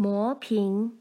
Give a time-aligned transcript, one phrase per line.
[0.00, 0.96] 磨平。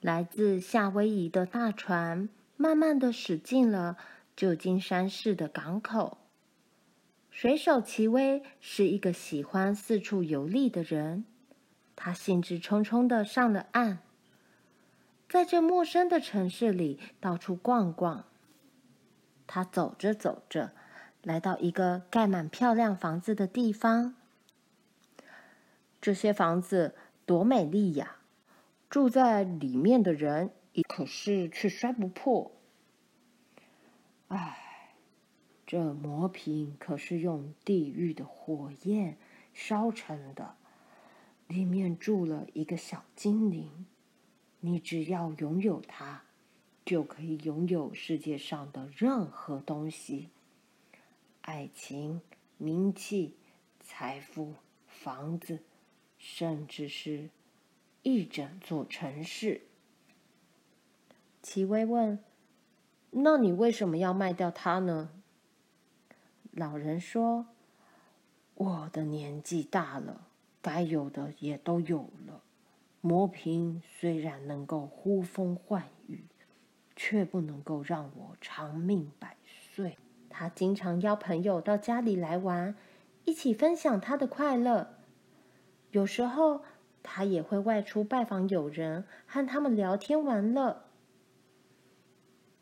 [0.00, 3.98] 来自夏威夷的大船慢慢的驶进了
[4.34, 6.16] 旧金山市的港口。
[7.30, 11.26] 水手齐威是一个喜欢四处游历的人，
[11.94, 13.98] 他兴致冲冲的上了岸，
[15.28, 18.24] 在这陌生的城市里到处逛逛。
[19.46, 20.72] 他走着走着，
[21.22, 24.14] 来到一个盖满漂亮房子的地方。
[26.00, 26.94] 这些房子
[27.26, 28.16] 多美丽呀！
[28.88, 30.50] 住在里面的人，
[30.88, 32.50] 可是却摔不破。
[34.28, 34.94] 唉，
[35.66, 39.18] 这魔瓶可是用地狱的火焰
[39.52, 40.56] 烧成的，
[41.46, 43.86] 里面住了一个小精灵。
[44.60, 46.22] 你只要拥有它，
[46.84, 50.30] 就可以拥有世界上的任何东西：
[51.42, 52.20] 爱情、
[52.58, 53.36] 名气、
[53.80, 54.54] 财富、
[54.86, 55.62] 房子，
[56.20, 57.30] 甚至是……
[58.02, 59.62] 一整座城市。
[61.42, 62.18] 齐威问
[63.12, 65.10] ：“那你为什么要卖掉它呢？”
[66.52, 67.46] 老人说
[68.54, 70.28] ：“我的年纪大了，
[70.62, 72.42] 该有的也都有了。
[73.02, 76.24] 魔瓶虽然能够呼风唤雨，
[76.96, 79.98] 却不能够让我长命百岁。
[80.30, 82.74] 他经常邀朋友到家里来玩，
[83.24, 84.99] 一起分享他的快乐。
[85.90, 86.62] 有时候。”
[87.02, 90.84] 他也会外出拜访友人，和他们聊天玩乐。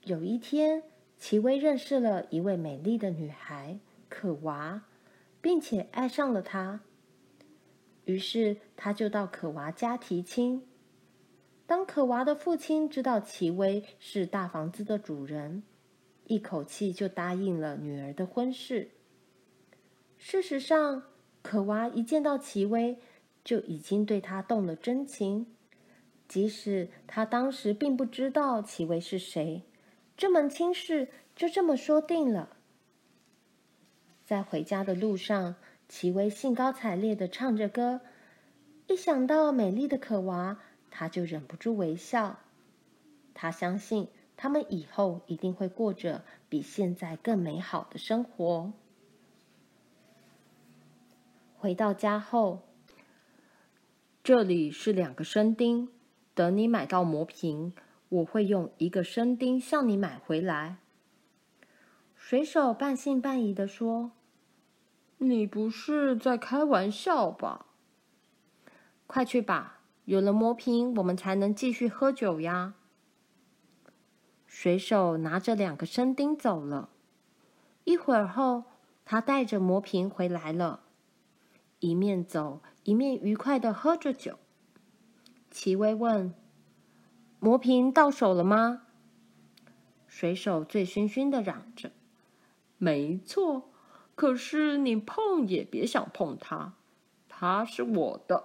[0.04, 0.84] 有一天，
[1.18, 4.84] 齐威认识了一位美丽的女孩可娃，
[5.40, 6.82] 并且爱上了她。
[8.04, 10.64] 于是，他就到可娃家提亲。
[11.66, 15.64] 当可娃的父亲知道齐威是大房子的主人，
[16.28, 18.92] 一口气就答应了女儿的婚事。
[20.16, 21.02] 事实上，
[21.42, 22.98] 可娃一见到齐威，
[23.48, 25.46] 就已经对他动了真情，
[26.28, 29.62] 即使他当时并不知道齐威是谁，
[30.18, 32.58] 这门亲事就这么说定了。
[34.26, 35.54] 在回家的路上，
[35.88, 38.02] 齐威兴高采烈的唱着歌，
[38.86, 40.58] 一想到美丽的可娃，
[40.90, 42.40] 他就忍不住微笑。
[43.32, 48.74] 他相信他们以后一定会过着比现在更美好的生活。
[51.56, 52.67] 回到家后，
[54.28, 55.88] 这里是两个生钉，
[56.34, 57.72] 等你买到魔瓶，
[58.10, 60.76] 我会用一个生钉向你买回来。
[62.14, 64.10] 水手半信半疑地说
[65.16, 67.68] ：“你不是在开玩笑吧？”
[69.08, 72.74] 快去吧，有了魔瓶，我们才能继续喝酒呀。
[74.46, 76.90] 水手拿着两个生钉走了。
[77.84, 78.64] 一会儿后，
[79.06, 80.80] 他带着魔瓶回来了，
[81.80, 82.60] 一面走。
[82.88, 84.38] 一面愉快的喝着酒。
[85.50, 86.32] 齐威问
[87.38, 88.86] ：“魔瓶到手了吗？”
[90.08, 91.92] 水手醉醺醺的嚷着
[92.78, 93.68] ：“没错，
[94.14, 96.72] 可是你碰也别想碰它，
[97.28, 98.44] 它是我的。”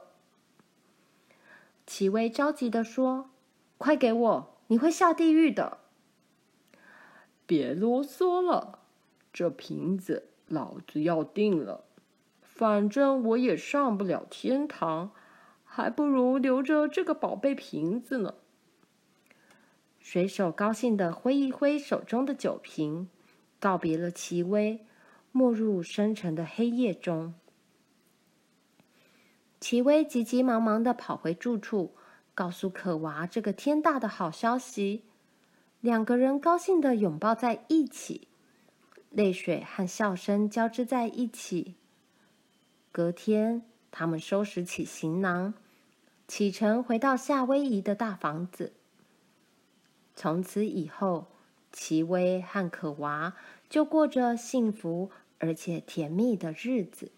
[1.87, 3.29] 齐威着急的说
[3.79, 5.77] ：“快给我，你会下地狱的！”
[7.47, 8.79] 别啰嗦了，
[9.31, 11.85] 这瓶子老子要定了。
[12.63, 15.11] 反正我也上不了天堂，
[15.65, 18.35] 还不如留着这个宝贝瓶子呢。
[19.99, 23.09] 水手高兴地挥一挥手中的酒瓶，
[23.59, 24.79] 告别了奇威，
[25.33, 27.33] 没入深沉的黑夜中。
[29.59, 31.93] 奇威急急忙忙地跑回住处，
[32.33, 35.03] 告诉可娃这个天大的好消息。
[35.81, 38.29] 两个人高兴地拥抱在一起，
[39.09, 41.75] 泪水和笑声交织在一起。
[42.93, 45.55] 隔天，他们收拾起行囊，
[46.27, 48.73] 启程回到夏威夷的大房子。
[50.13, 51.25] 从此以后，
[51.71, 53.33] 奇威和可娃
[53.67, 55.09] 就过着幸福
[55.39, 57.11] 而且甜蜜的日子。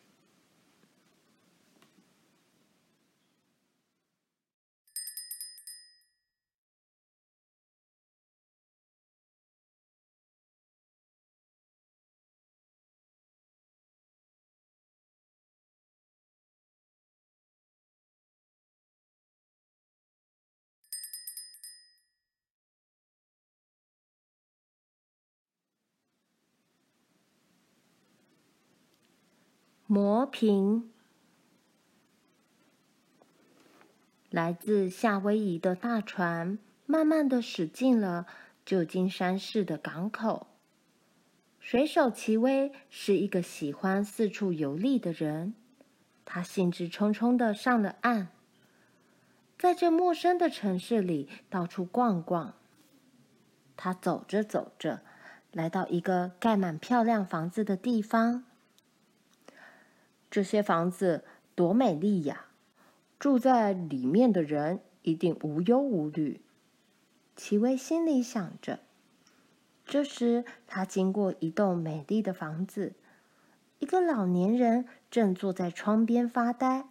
[29.96, 30.92] 磨平。
[34.30, 38.28] 来自夏威夷的大船慢慢的驶进了
[38.66, 40.48] 旧金山市的港口。
[41.62, 45.54] 水手齐威是一个喜欢四处游历的人，
[46.26, 48.28] 他兴致冲冲地上了岸，
[49.58, 52.56] 在这陌生的城市里到处逛逛。
[53.78, 55.00] 他走着走着，
[55.54, 58.44] 来到一个盖满漂亮房子的地方。
[60.36, 61.24] 这些房子
[61.56, 62.48] 多美丽呀！
[63.18, 66.42] 住在里面的人一定无忧无虑。
[67.38, 68.80] 齐威心里想着。
[69.86, 72.96] 这时，他经过一栋美丽的房子，
[73.80, 76.84] 一个老年人正坐在窗边发呆，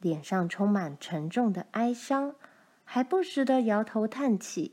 [0.00, 2.36] 脸上充满沉重的哀伤，
[2.84, 4.72] 还不时地摇头叹气。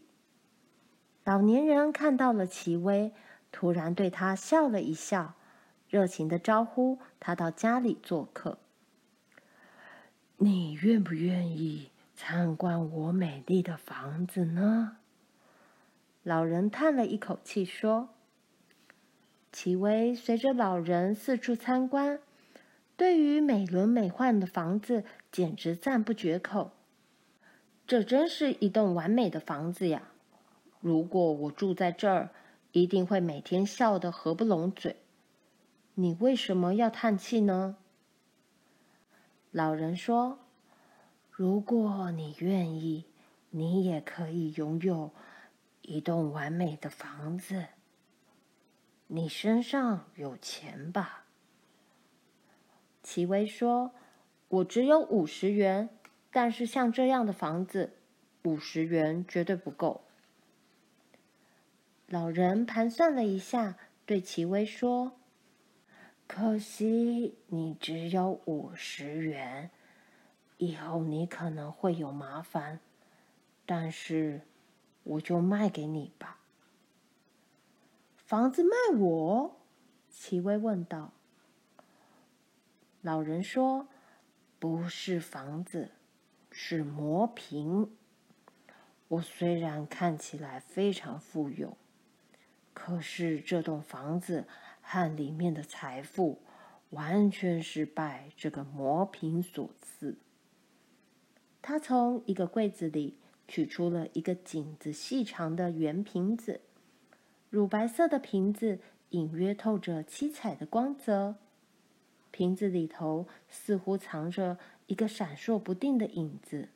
[1.25, 3.11] 老年人看到了齐威，
[3.51, 5.33] 突然对他笑了一笑，
[5.95, 8.57] 热情的招呼他到家里做客。
[10.35, 14.97] 你愿不愿意参观我美丽的房子呢？
[16.21, 18.09] 老人叹了一口气说
[19.53, 22.19] ：“奇威随着老人四处参观，
[22.97, 26.71] 对于美轮美奂的房子简直赞不绝口。
[27.87, 30.09] 这真是一栋完美的房子呀！”
[30.81, 32.31] 如果我住在这儿，
[32.73, 34.97] 一定会每天笑得合不拢嘴。
[35.97, 37.77] 你为什么要叹气呢？
[39.51, 40.39] 老人说
[41.31, 43.05] ：“如果你愿意，
[43.51, 45.11] 你也可以拥有
[45.81, 47.67] 一栋完美的房子。
[49.07, 51.23] 你身上有钱吧？”
[53.01, 53.91] 奇威说
[54.49, 55.89] ：“我只有五十元，
[56.29, 57.93] 但是像这样的房子，
[58.43, 60.03] 五十元绝对不够。”
[62.07, 65.13] 老人盘算了一下，对奇威说
[66.27, 69.69] ：“可惜你只有五十元，
[70.57, 72.79] 以后你可能会有麻烦。
[73.65, 74.41] 但是，
[75.03, 76.39] 我就卖给你吧。”
[78.17, 79.55] 房子卖我？
[80.09, 81.11] 奇威问道。
[83.01, 83.87] 老人说
[84.57, 85.91] ：“不是房子，
[86.49, 87.95] 是魔瓶。
[89.07, 91.77] 我虽然看起来非常富有。”
[92.73, 94.47] 可是这栋房子
[94.87, 96.43] 和里面的财富，
[96.91, 100.19] 完全是拜这个魔瓶所赐。
[101.63, 103.17] 他从一个柜子里
[103.47, 106.61] 取出了一个颈子细长的圆瓶子，
[107.49, 108.79] 乳白色的瓶子
[109.09, 111.35] 隐约透着七彩的光泽，
[112.29, 116.69] 瓶子里头似乎藏着一个闪烁不定的影子。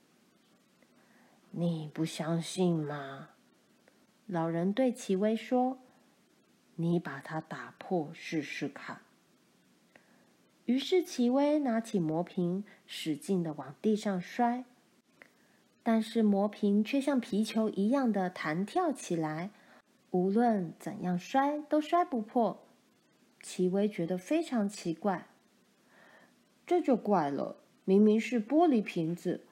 [1.52, 3.30] 你不相信吗？
[4.26, 5.78] 老人对奇威说。
[6.82, 9.02] 你把它打破试试看。
[10.64, 14.64] 于是奇威拿起魔瓶，使劲的往地上摔，
[15.84, 19.50] 但是魔瓶却像皮球一样的弹跳起来，
[20.12, 22.64] 无论怎样摔都摔不破。
[23.42, 25.28] 奇威觉得非常奇怪，
[26.66, 29.44] 这就怪了，明明是玻璃瓶子，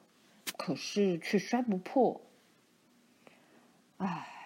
[0.56, 2.22] 可是却摔不破。
[3.98, 4.36] 唉。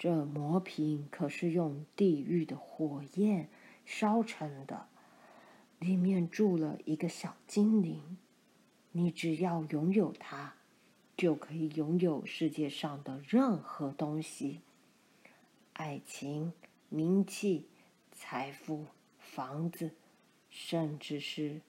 [0.00, 3.50] 这魔瓶可是用地狱的火焰
[3.84, 4.86] 烧成的，
[5.78, 8.16] 里面住了一个小精灵。
[8.92, 10.54] 你只要拥有它，
[11.18, 14.62] 就可以拥有世界上的任何东西：
[15.74, 16.54] 爱情、
[16.88, 17.66] 名气、
[18.14, 18.86] 财富、
[19.18, 19.90] 房子，
[20.48, 21.60] 甚至是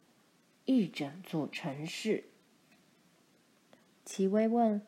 [0.63, 2.23] 一整座城市。
[4.05, 4.81] 奇威问：“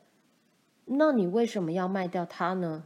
[0.85, 2.85] 那你为什么要卖掉它呢？”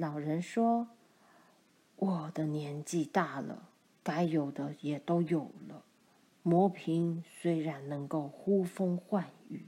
[0.00, 0.88] 老人说
[1.96, 3.68] ：“我的年纪大了，
[4.02, 5.84] 该有的也都有了。
[6.42, 9.66] 魔瓶虽然能够呼风唤雨，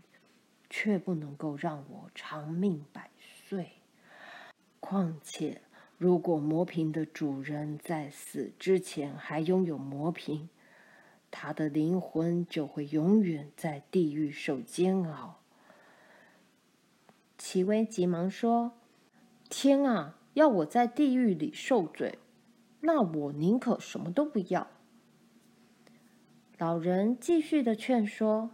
[0.71, 3.73] 却不能够让我长命百岁。
[4.81, 5.61] 况且，
[5.99, 10.49] 如果魔瓶的主人在死之前还拥有魔瓶，
[11.31, 15.41] 他的灵魂就会永远在地狱受煎熬。”
[17.37, 18.73] 奇威急忙说
[19.51, 22.19] ：“天啊！”要我在地狱里受罪，
[22.81, 24.67] 那我宁可什么都不要。
[26.59, 28.51] 老人继续的劝说：“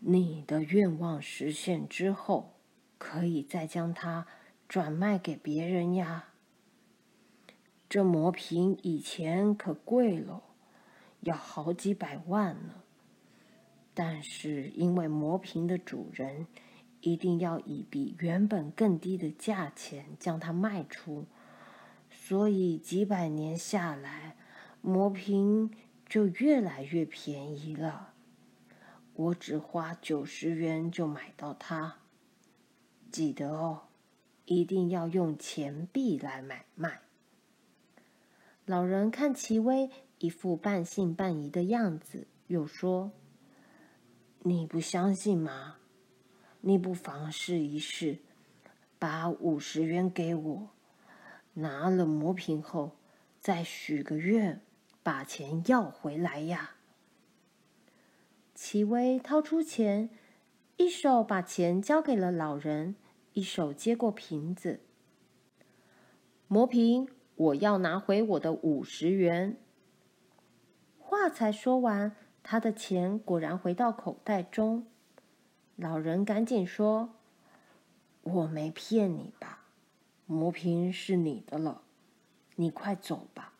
[0.00, 2.54] 你的愿望实现之后，
[2.96, 4.26] 可以再将它
[4.68, 6.28] 转卖给别人呀。
[7.88, 10.42] 这魔瓶以前可贵了，
[11.20, 12.82] 要好几百万呢。
[13.94, 16.46] 但是因为魔瓶的主人……”
[17.08, 21.24] 一定要以比原本更低的价钱将它卖出，
[22.10, 24.36] 所以几百年下来，
[24.82, 25.70] 魔瓶
[26.06, 28.12] 就越来越便宜了。
[29.14, 31.96] 我只花九十元就买到它。
[33.10, 33.84] 记得哦，
[34.44, 37.00] 一定要用钱币来买卖。
[38.66, 39.88] 老人看奇威
[40.18, 43.12] 一副半信半疑的样子，又说
[44.44, 45.76] ：“你不相信吗？
[46.68, 48.18] 你不妨试一试，
[48.98, 50.68] 把五十元给我，
[51.54, 52.98] 拿了魔瓶后，
[53.40, 54.60] 再许个愿，
[55.02, 56.74] 把钱要回来呀。”
[58.54, 60.10] 齐威掏出钱，
[60.76, 62.96] 一手把钱交给了老人，
[63.32, 64.80] 一手接过瓶子。
[66.48, 69.56] 魔瓶，我要拿回我的五十元。
[70.98, 74.86] 话才说完，他的钱果然回到口袋中。
[75.80, 77.10] 老人赶紧说
[78.24, 79.60] ：“我没骗你吧？
[80.26, 81.82] 魔瓶是你的了，
[82.56, 83.52] 你快走吧。”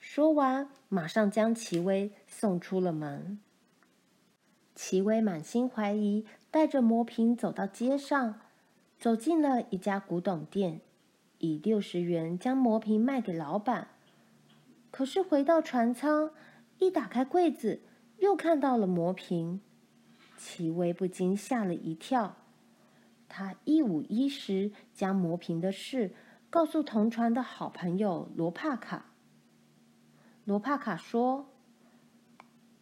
[0.00, 3.38] 说完，马上将奇威送出了门。
[4.74, 8.40] 奇威满心怀疑，带着魔瓶走到街上，
[8.98, 10.80] 走进了一家古董店，
[11.36, 13.88] 以六十元将魔瓶卖给老板。
[14.90, 16.30] 可是回到船舱，
[16.78, 17.82] 一打开柜子，
[18.20, 19.60] 又看到了魔瓶，
[20.36, 22.36] 奇威不禁吓了一跳。
[23.28, 26.14] 他一五一十将魔瓶的事
[26.50, 29.12] 告诉同船的好朋友罗帕卡。
[30.44, 31.46] 罗帕卡说：“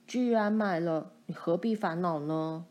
[0.06, 2.66] 既然买了。”你何必烦恼呢？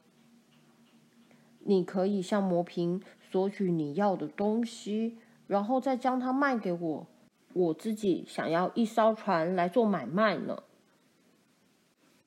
[1.60, 7.08] 你可以向魔瓶索取你要的东西，然后再将它卖给我。
[7.54, 10.62] 我自己想要一艘船来做买卖呢。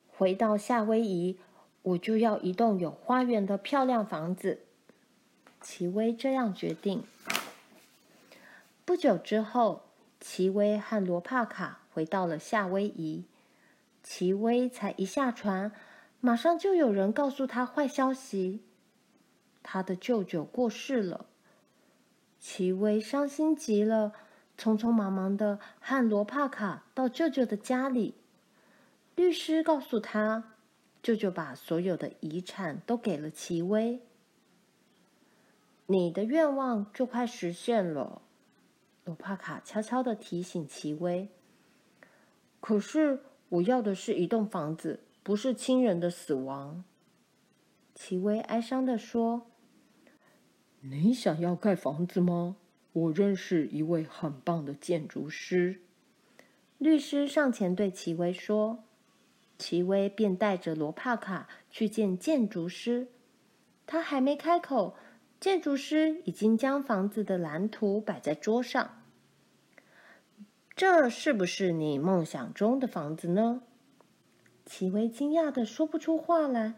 [0.09, 1.39] 回到夏威夷，
[1.85, 4.61] 我就要一栋有花园的漂亮房子。
[5.63, 7.05] 齐威这样决定。
[8.85, 9.85] 不久之后，
[10.21, 13.25] 齐威和罗帕卡回到了夏威夷。
[14.03, 15.73] 齐威才一下船。
[16.21, 18.63] 马上就有人告诉他坏消息，
[19.63, 21.27] 他的舅舅过世了。
[22.41, 24.15] 齐威伤心极了，
[24.59, 28.15] 匆匆忙忙的和罗帕卡到舅舅的家里。
[29.15, 30.54] 律师告诉他，
[31.05, 34.01] 舅舅把所有的遗产都给了奇威。
[35.87, 38.23] 你的愿望就快实现了，
[39.05, 41.29] 罗帕卡悄悄的提醒奇威。
[42.59, 43.21] 可是
[43.51, 45.01] 我要的是一栋房子。
[45.23, 46.85] 不是亲人的死亡，
[47.95, 49.47] 奇威哀伤地说
[50.83, 52.57] ：“你想要盖房子吗？
[52.93, 55.81] 我认识一位很棒的建筑师。”
[56.77, 58.85] 律师上前对奇威说
[59.59, 63.09] ：“齐威便带着罗帕卡去见建筑师。
[63.87, 64.97] 他还没开口，
[65.39, 69.03] 建筑师已经将房子的蓝图摆在桌上。
[70.75, 73.63] 这是不是你梦想中的房子呢？”
[74.67, 76.75] 齐威惊讶的说不出话来，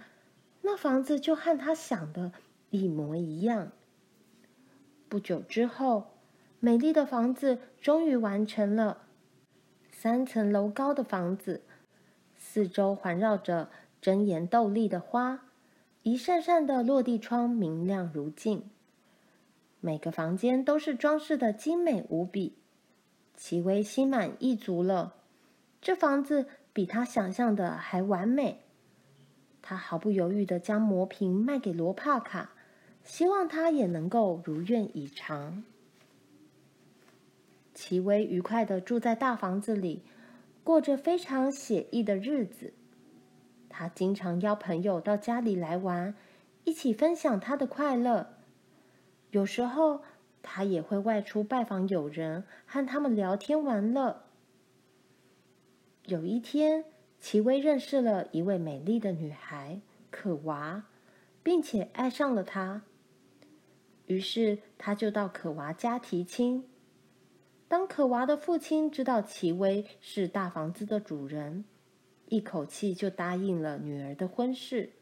[0.63, 2.33] 那房子就和他想的
[2.71, 3.71] 一模一样。
[5.09, 6.09] 不久之后，
[6.59, 9.07] 美丽的房子终于完成了，
[9.93, 11.63] 三层楼高的房子，
[12.57, 13.69] 四周环绕着
[14.01, 15.43] 争妍斗丽的花，
[16.03, 18.71] 一扇扇的落地窗明亮如镜，
[19.83, 22.57] 每个房间都是装饰的精美无比。
[23.37, 25.17] 齐威心满意足了，
[25.83, 26.47] 这房子。
[26.73, 28.63] 比他想象的还完美。
[29.61, 32.53] 他毫不犹豫的将魔瓶卖给罗帕卡，
[33.05, 35.63] 希望他也能够如愿以偿。
[37.75, 40.03] 齐威愉快的住在大房子里，
[40.67, 42.75] 过着非常写意的日子。
[43.69, 46.13] 他经常邀朋友到家里来玩，
[46.65, 48.35] 一起分享他的快乐。
[49.31, 50.03] 有时候，
[50.43, 54.25] 他也会外出拜访友人，和他们聊天玩乐。
[56.07, 56.85] 有一天，
[57.21, 59.81] 齐威认识了一位美丽的女孩
[60.11, 60.83] 可娃，
[61.45, 62.83] 并且爱上了她。
[64.07, 66.65] 于是，他就到可娃家提亲。
[67.69, 71.65] 当可娃的父亲知道齐威是大房子的主人，
[72.29, 74.93] 一口气就答应了女儿的婚事。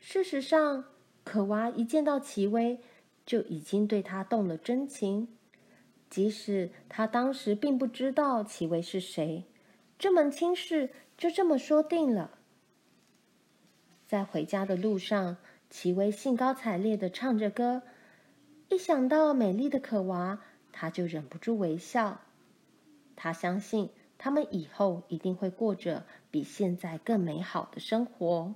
[0.00, 0.84] 事实上，
[1.24, 2.80] 可娃一见到齐威，
[3.24, 5.28] 就已经对他动了真情，
[6.10, 9.44] 即使他当时并不知道齐威是谁。
[9.98, 12.38] 这门亲事就这么说定了。
[14.06, 15.36] 在回家的路上，
[15.70, 17.82] 齐威兴高采烈地唱着歌，
[18.68, 20.40] 一想到美丽的可娃，
[20.78, 22.20] 他就忍不住微笑。
[23.16, 28.54] 他相信他们以后一定会过着比现在更美好的生活。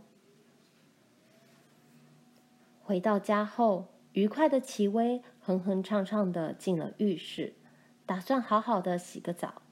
[2.83, 7.55] 回到家后，愉快的齐威哼哼唱唱的进了浴室，
[8.05, 9.63] 打算好好的洗个澡。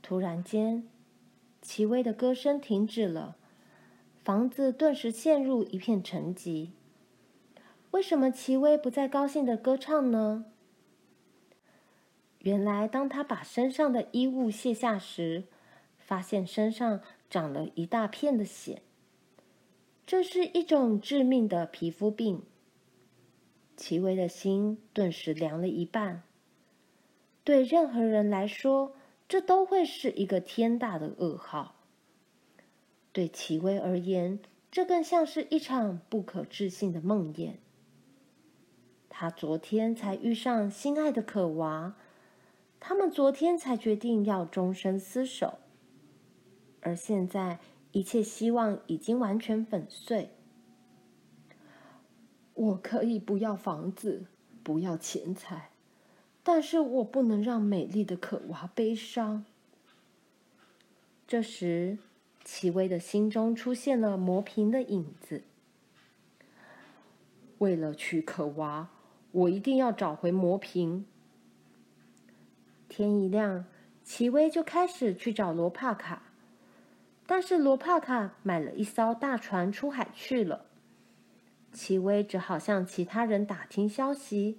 [0.00, 0.86] 突然间，
[1.60, 3.36] 齐威的歌声停止了，
[4.22, 6.70] 房子顿时陷入一片沉寂。
[7.90, 10.44] 为什么齐威不再高兴的歌唱呢？
[12.42, 15.44] 原来，当他把身上的衣物卸下时，
[15.98, 18.82] 发现身上长了一大片的血。
[20.04, 22.42] 这是一种致命的皮肤病。
[23.76, 26.24] 齐威的心顿时凉了一半。
[27.44, 28.96] 对任何人来说，
[29.28, 31.76] 这都会是一个天大的噩耗。
[33.12, 37.52] 对齐威而言，这更像是一场不可置信的梦魇。
[39.08, 41.94] 他昨天才遇上心爱的可娃，
[42.84, 45.60] 他们昨天才决定要终身厮守，
[46.80, 47.60] 而现在
[47.92, 50.30] 一切希望已经完全粉碎。
[52.54, 54.26] 我可以不要房子，
[54.64, 55.70] 不要钱财，
[56.42, 59.44] 但是我不能让美丽的可娃悲伤。
[61.28, 61.98] 这时，
[62.44, 65.44] 齐威的心中出现了魔瓶的影子。
[67.58, 68.88] 为了娶可娃。
[69.30, 71.06] 我一定要找回魔瓶。
[72.94, 73.64] 天一亮，
[74.04, 76.24] 齐威就开始去找罗帕卡，
[77.24, 80.66] 但是罗帕卡买了一艘大船出海去了。
[81.72, 84.58] 齐威只好向其他人打听消息。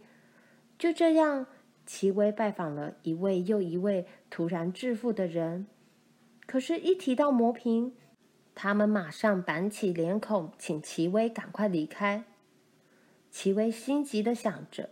[0.79, 1.45] 就这样，
[1.85, 5.67] 齐威拜访了一位又一位突然致富的人，
[6.47, 7.93] 可是，一提到魔瓶，
[8.55, 12.23] 他们马上板起脸孔，请齐威赶快离开。
[13.29, 14.89] 齐威心急的想着：“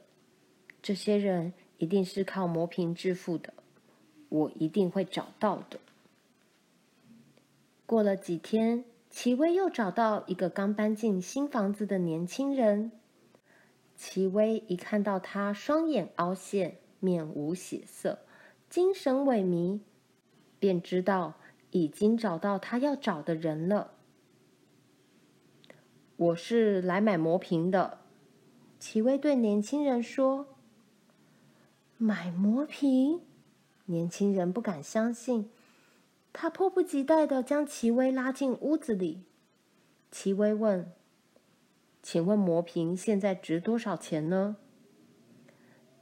[0.84, 3.52] 这些人一定是靠魔瓶致富的，
[4.30, 5.80] 我一定会找到的。”
[7.88, 12.92] 过了几天，齐威又找到一个刚搬进新房子的年轻人。
[13.96, 18.20] 齐威一看到他，双眼凹陷，面无血色，
[18.70, 19.80] 精神萎靡，
[20.60, 21.34] 便知道
[21.72, 23.92] 已经找到他要找的人了。
[26.16, 27.98] 我是来买魔瓶的。
[28.80, 30.48] 齐威对年轻人说
[32.02, 33.22] ：“买魔瓶。”
[33.86, 35.52] 年轻人不敢相信，
[36.34, 39.24] 他迫不及待地将齐威拉进屋子里。
[40.10, 40.92] 齐威问
[42.02, 44.56] ：“请问魔瓶现在值多少钱呢？”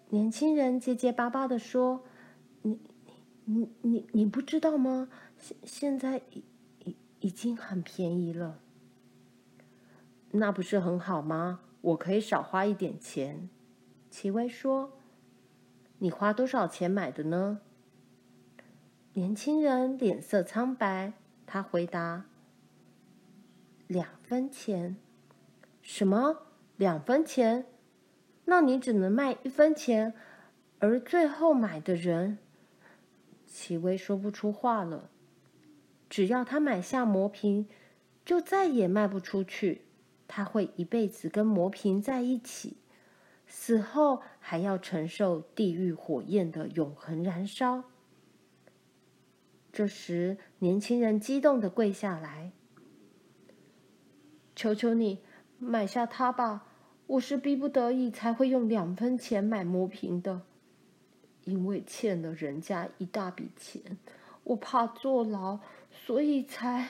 [0.10, 2.04] 年轻人结结巴巴地说
[2.64, 2.80] ：“你、
[3.46, 5.10] 你、你、你不知道吗？
[5.38, 6.44] 现现在已、
[6.86, 8.60] 已、已经很便宜了。
[10.32, 13.50] 那不是很好吗？”我可以少花一点钱，
[14.12, 14.92] 齐威说
[16.00, 17.62] ：“你花多少钱买的呢？”
[19.14, 21.14] 年轻人脸色苍白，
[21.46, 22.26] 他回答
[23.88, 24.98] ：“两分钱。
[25.82, 26.44] ”“什么？
[26.78, 27.66] 两分钱？
[28.46, 30.14] 那你只能卖一分钱。”
[30.82, 32.38] 而最后买的人，
[33.46, 35.10] 齐威说不出话了。
[36.10, 37.68] 只要他买下魔瓶，
[38.24, 39.82] 就再也卖不出去。
[40.26, 42.78] 他会一辈子跟魔瓶在一起，
[43.52, 47.84] 死后还要承受地狱火焰的永恒燃烧。
[49.72, 52.52] 这时，年轻人激动的跪下来
[54.56, 55.20] ：“求求你，
[55.58, 56.68] 买下它吧！
[57.08, 60.44] 我是逼不得已才会用两分钱买魔瓶的，
[61.46, 63.98] 因为欠了人家一大笔钱，
[64.44, 65.60] 我怕坐牢，
[65.92, 66.90] 所以才……”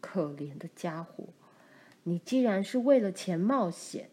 [0.00, 1.24] 可怜的家伙，
[2.04, 4.08] 你既然是为了钱冒险，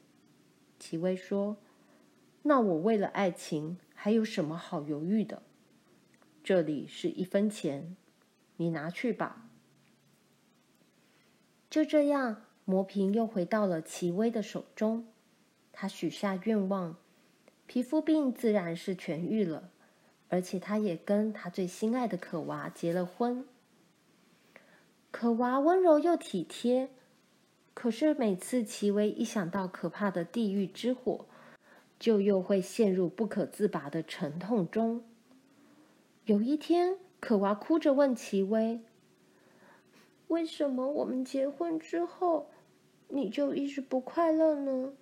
[0.84, 1.56] 齐威说，
[2.42, 5.42] 那我为了爱情还有什么好犹豫的？
[6.44, 7.96] 这里是一分钱，
[8.58, 9.48] 你拿去吧。
[11.70, 15.08] 就这样，魔瓶又回到了齐威的手中。
[15.72, 16.98] 他许下愿望，
[17.66, 19.70] 皮肤病自然是痊愈了，
[20.28, 23.48] 而且他也跟他最心爱的可娃结了婚。
[25.12, 26.90] 可娃温柔又体贴，
[27.74, 31.26] 可是每次齐威一想到可怕的地狱之火，
[32.00, 35.04] 就又会陷入不可自拔的沉痛中。
[36.26, 38.82] 有一天，可娃哭着问齐威
[40.30, 42.52] ：“为什么我们结婚之后，
[43.10, 44.94] 你就一直不快乐呢？”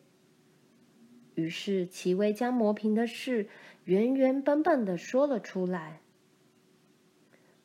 [1.35, 3.47] 于是，齐威将魔瓶的事
[3.83, 6.01] 原原本本的说了出来。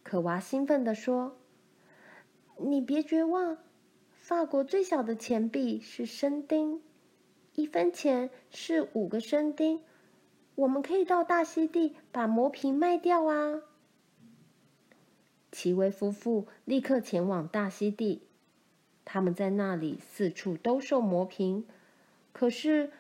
[0.03, 1.39] 可娃兴奋地说。
[2.59, 3.59] 你别绝望，
[4.27, 6.83] 法国最小的钱币是生丁，
[7.55, 9.81] 一分钱是五个生丁。
[10.57, 13.63] 我们可以到大溪地把魔瓶卖掉啊！
[15.53, 18.23] 奇威夫妇立刻前往大溪地，
[19.05, 21.65] 他们在那里四处兜售魔瓶，
[22.33, 22.91] 可是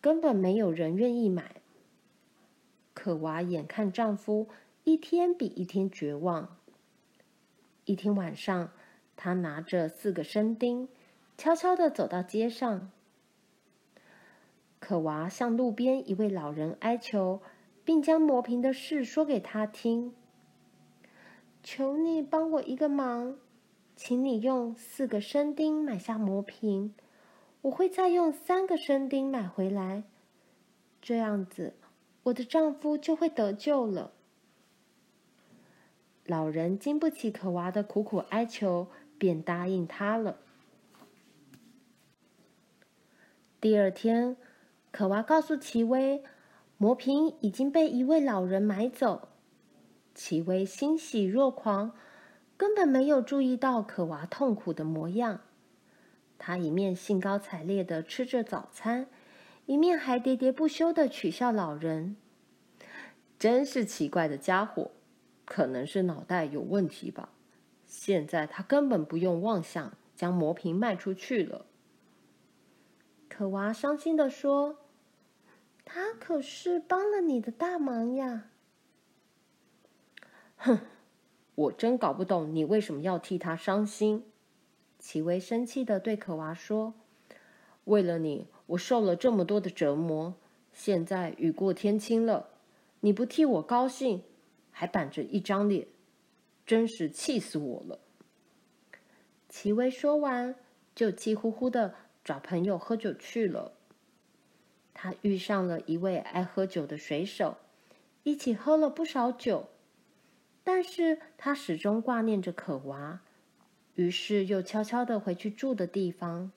[0.00, 1.56] 根本没有人愿意买。
[2.94, 4.48] 可娃眼看丈夫
[4.84, 6.56] 一天比一天绝望，
[7.84, 8.72] 一天晚上。
[9.24, 10.88] 她拿着四个生丁，
[11.38, 12.90] 悄悄地走到街上。
[14.80, 17.40] 可娃向路边一位老人哀求，
[17.84, 20.12] 并将磨平的事说给他听。
[21.62, 23.36] 求你帮我一个忙，
[23.94, 26.92] 请你用四个生钉买下磨平，
[27.60, 30.02] 我会再用三个生钉买回来，
[31.00, 31.74] 这样子
[32.24, 34.10] 我的丈夫就会得救了。
[36.26, 38.88] 老人经不起可娃的苦苦哀求，
[39.22, 40.36] 便答应他了。
[43.60, 44.36] 第二天，
[44.90, 46.24] 可娃告诉奇威，
[46.76, 49.28] 磨平已经被一位老人买走。
[50.12, 51.94] 奇威欣喜若狂，
[52.56, 55.42] 根本没有注意到可娃痛苦的模样。
[56.36, 59.06] 他一面兴高采烈地吃着早餐，
[59.66, 62.16] 一面还喋喋不休地取笑老人
[63.38, 64.90] ：“真是奇怪的家伙，
[65.44, 67.28] 可能是脑袋有问题吧。
[67.94, 71.66] 现在他根本不用妄想将磨平卖出去了。”
[73.28, 74.78] 可娃伤心地说
[75.84, 78.48] ：“他可是帮了你的大忙呀！”
[80.56, 80.80] 哼，
[81.54, 84.24] 我真搞不懂你为什么要替他伤心。
[84.98, 86.94] 奇威生气的对可娃说
[87.84, 90.34] ：“为了你，我受了这么多的折磨。
[90.72, 92.48] 现在雨过天晴了，
[93.00, 94.22] 你不替我高兴，
[94.70, 95.86] 还板着一张脸，
[96.66, 98.00] 真是气死我了。”
[99.48, 100.54] 奇威说完，
[100.94, 101.94] 就气呼呼的。
[102.24, 103.72] 找朋友喝酒去了。
[104.94, 107.56] 他遇上了一位爱喝酒的水手，
[108.22, 109.70] 一起喝了不少酒。
[110.62, 113.22] 但是他始终挂念着可娃，
[113.96, 116.52] 于是又悄悄的回去住的地方。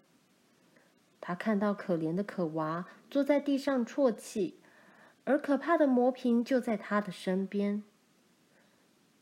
[1.20, 4.60] 他看到可怜的可娃坐在地上啜泣，
[5.24, 7.84] 而可怕的磨平就在他的身边。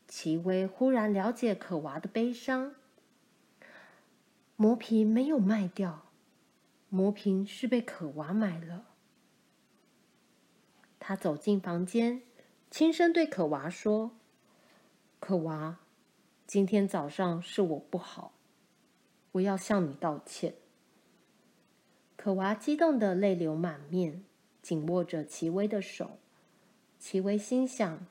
[0.06, 2.74] 奇威忽然了解可娃的悲伤，
[4.56, 6.02] 磨平没有卖掉。
[6.88, 8.84] 磨平是被可娃买了。
[11.00, 12.22] 他走进房间，
[12.70, 14.12] 轻声对可娃说
[15.18, 15.80] ：“可娃，
[16.46, 18.32] 今天早上是我不好，
[19.32, 20.54] 我要向你道歉。”
[22.16, 24.24] 可娃激动得泪流满面，
[24.62, 26.18] 紧握着奇威的手。
[26.98, 28.06] 奇威心想：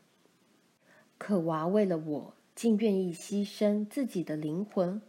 [1.17, 5.02] 可娃为了我，竟愿意牺牲自己的灵魂，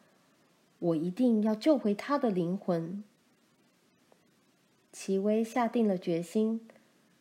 [0.78, 3.02] 我一定要救回他的灵魂。
[4.92, 6.68] 奇威下定了决心，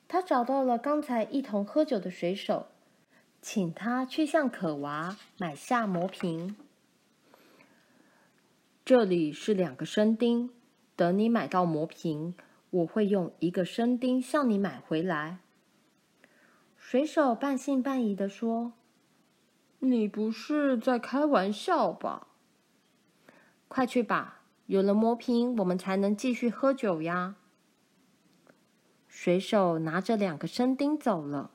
[0.08, 2.68] 他找到了刚才一同喝酒的水手，
[3.42, 6.56] 请他去向可娃买下魔瓶。
[8.86, 10.52] 这里是两个生钉，
[10.96, 12.36] 等你买到魔瓶，
[12.70, 15.40] 我会用一个生钉向你买回来。
[16.86, 18.74] 水手半信半疑地说
[19.80, 22.28] ：“你不是在开玩笑吧？
[23.70, 27.38] 快去吧，有了魔瓶，我们才能继续喝酒呀。”
[29.08, 31.52] 水手拿着两个生钉走了。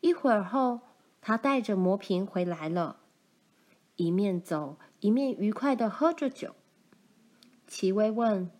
[0.00, 0.80] 一会儿后，
[1.20, 3.00] 他带着魔瓶回来了，
[3.96, 6.54] 一面走一面愉快的喝着酒。
[7.66, 8.50] 奇威问：“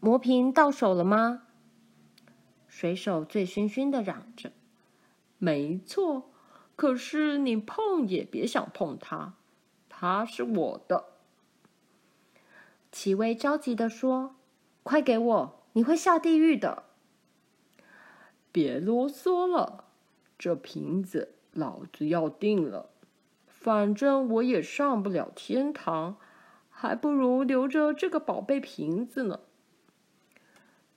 [0.00, 1.44] 魔瓶到手了吗？”
[2.66, 4.52] 水手醉醺醺的嚷着
[5.44, 6.30] ：“没错，
[6.76, 9.34] 可是你碰也别想碰它，
[9.88, 11.06] 它是我的。”
[12.92, 14.36] 奇威着急地说
[14.84, 16.84] ：“快给我，你会下地狱的。”
[18.52, 19.86] 别啰嗦了，
[20.38, 22.90] 这瓶子老子要定了。
[23.48, 26.18] 反正我也上不了天堂，
[26.70, 29.40] 还不如留着这个宝贝瓶子呢。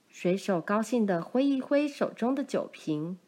[0.08, 3.18] 水手高兴地挥一挥手中的酒瓶，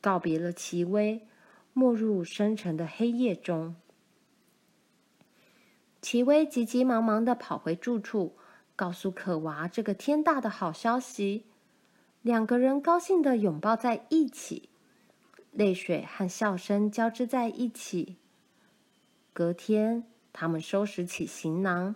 [0.00, 1.26] 告别了奇威，
[1.72, 3.76] 没入深沉的黑夜中。
[6.00, 8.36] 奇威急急忙忙地跑回住处，
[8.76, 11.44] 告诉可娃这个天大的好消息。
[12.22, 14.68] 两个人高兴地拥抱在一起，
[15.52, 18.16] 泪水和笑声交织在一起。
[19.32, 21.94] 隔天，他们收拾起行囊，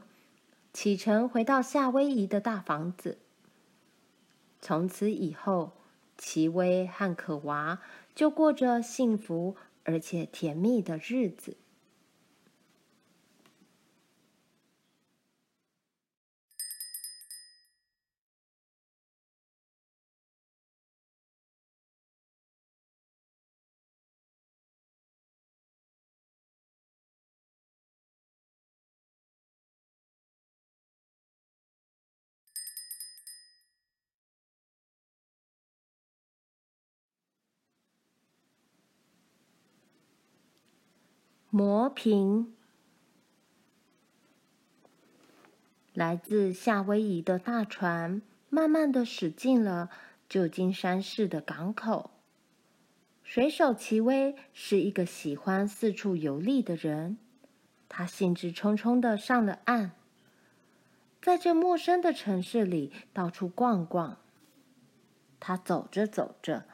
[0.72, 3.18] 启程回到夏威夷的大房子。
[4.60, 5.72] 从此以后，
[6.22, 7.80] 奇威和可娃
[8.14, 11.56] 就过着幸福而且甜蜜的日子。
[41.54, 42.50] 磨平，
[45.92, 49.90] 来自夏威夷的大船慢慢的驶进了
[50.30, 52.10] 旧金山市的港口。
[53.22, 57.18] 水手齐威是一个喜欢四处游历的人，
[57.86, 59.90] 他兴致冲冲地上了岸，
[61.20, 64.16] 在这陌生的城市里到处逛逛。
[65.38, 66.64] 他走着走着，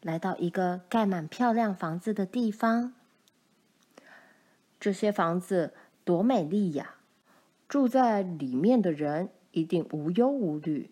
[0.00, 2.94] 来到一个盖满漂亮房子的地方。
[4.80, 6.94] 这些房子多美丽呀！
[7.68, 10.90] 住在里面的人一定无忧无虑。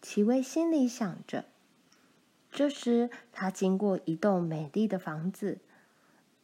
[0.00, 1.44] 奇威心里想着。
[2.50, 5.58] 这时，他经过一栋美丽的房子，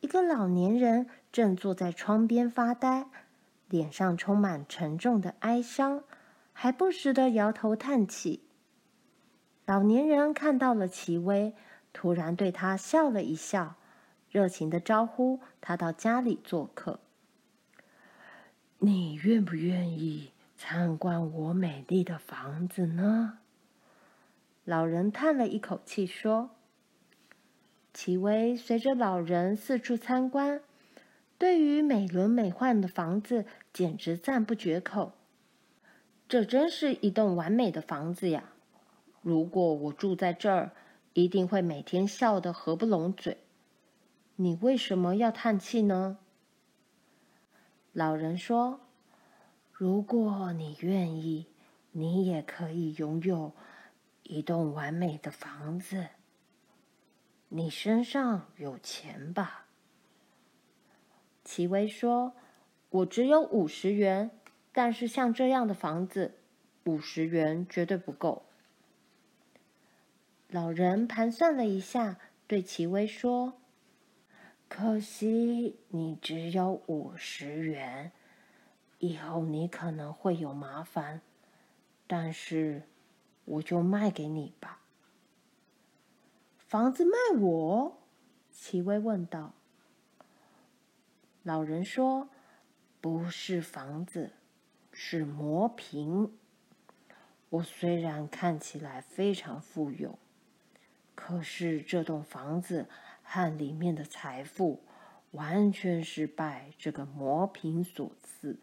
[0.01, 3.07] 一个老年人正坐在窗边发呆，
[3.69, 6.03] 脸上充满沉重的哀伤，
[6.53, 8.43] 还不时地摇头叹气。
[9.67, 11.55] 老年人看到了奇威，
[11.93, 13.77] 突然对他笑了一笑，
[14.31, 17.01] 热情地招呼他到家里做客。
[18.79, 23.39] 你愿不愿意参观我美丽的房子呢？
[24.65, 26.51] 老人叹了一口气说
[27.93, 30.61] ：“奇威随着老人四处参观，
[31.37, 35.13] 对于美轮美奂的房子简直赞不绝口。
[36.29, 38.45] 这真是一栋完美的房子呀！
[39.23, 40.71] 如果我住在这儿，
[41.15, 43.37] 一定会每天笑得合不拢嘴。
[44.41, 46.17] 你为什么要叹气呢？”
[47.93, 48.81] 老人说
[49.71, 51.47] ：“如果你愿意，
[51.93, 53.53] 你也可以拥有。”
[54.25, 56.07] 一栋完美的房子。
[57.49, 59.67] 你身上有钱吧？
[61.45, 62.33] 奇威说
[62.89, 64.31] ：“我只有五十元，
[64.73, 66.37] 但是像这样的房子，
[66.85, 68.47] 五十元绝对不够。”
[70.49, 73.60] 老人盘算了一下，对奇威说
[74.71, 78.11] ：“可惜你只有五十元，
[79.01, 81.21] 以后你可能会有麻烦，
[82.07, 82.85] 但是……”
[83.47, 84.81] 我就卖给你吧。
[86.57, 87.99] 房子卖我？
[88.53, 89.55] 奇威问道。
[91.43, 92.29] 老人说
[93.01, 94.31] ：“不是房子，
[94.93, 96.33] 是魔瓶。
[97.49, 100.17] 我虽然看起来非常富有，
[101.17, 102.89] 可是这栋房子
[103.33, 104.83] 和里面的财富，
[105.31, 108.59] 完全是拜这个魔瓶所赐。”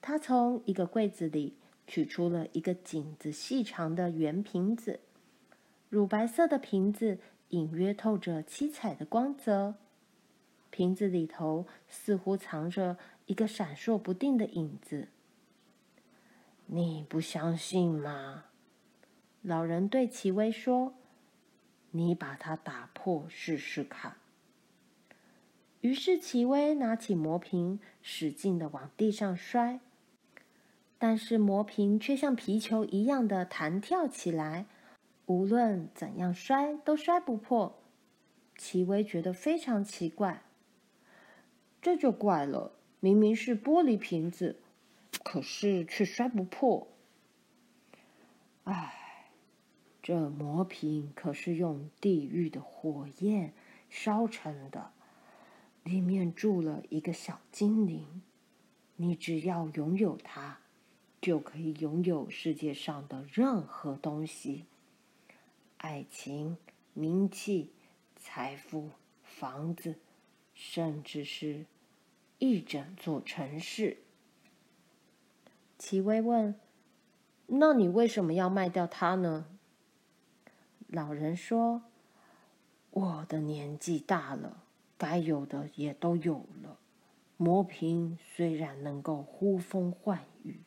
[0.00, 1.56] 他从一个柜子里。
[1.90, 5.00] 取出了一个颈子细长的圆瓶子，
[5.88, 9.76] 乳白色的瓶子隐约透着七彩的光泽，
[10.68, 15.08] 瓶子里头似乎藏着一个闪烁不定的影子。
[16.66, 18.44] 你不相信吗？
[19.40, 20.92] 老人对奇威说
[21.98, 24.16] ：“你把它打破试试看。”
[25.82, 29.80] 于是奇威拿起魔瓶，使劲地往地上摔。
[31.00, 34.66] 但是魔瓶却像皮球一样的弹跳起来，
[35.26, 37.78] 无论怎样摔都摔不破。
[38.56, 40.42] 奇威觉得非常奇怪，
[41.80, 44.56] 这就怪了，明明是玻璃瓶子，
[45.22, 46.88] 可是却摔不破。
[48.64, 48.97] 唉，
[50.08, 53.52] 这魔瓶可是用地狱的火焰
[53.90, 54.90] 烧成的，
[55.84, 58.22] 里面住了一个小精灵，
[58.96, 60.60] 你只要拥有它。
[61.20, 64.64] 就可以拥有世界上的任何东西：
[65.76, 66.56] 爱情、
[66.94, 67.72] 名气、
[68.16, 68.88] 财富、
[69.22, 69.96] 房子，
[70.54, 71.66] 甚至是
[72.38, 73.98] 一整座城市。
[75.76, 76.54] 奇威问
[77.48, 79.44] ：“那你为什么要卖掉它呢？”
[80.88, 81.82] 老人说
[82.90, 84.64] ：“我的年纪大了，
[84.98, 86.78] 该有的也都有了。
[87.36, 90.60] 魔瓶虽然能够呼风唤雨。”